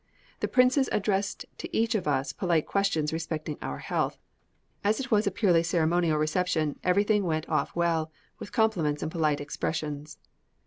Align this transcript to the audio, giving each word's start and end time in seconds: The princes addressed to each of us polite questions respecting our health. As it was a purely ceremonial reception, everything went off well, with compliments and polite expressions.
The 0.39 0.47
princes 0.47 0.89
addressed 0.91 1.45
to 1.59 1.77
each 1.77 1.93
of 1.93 2.07
us 2.07 2.33
polite 2.33 2.65
questions 2.65 3.13
respecting 3.13 3.59
our 3.61 3.77
health. 3.77 4.17
As 4.83 4.99
it 4.99 5.11
was 5.11 5.27
a 5.27 5.29
purely 5.31 5.61
ceremonial 5.61 6.17
reception, 6.17 6.79
everything 6.83 7.23
went 7.23 7.47
off 7.47 7.75
well, 7.75 8.11
with 8.39 8.51
compliments 8.51 9.03
and 9.03 9.11
polite 9.11 9.39
expressions. 9.39 10.17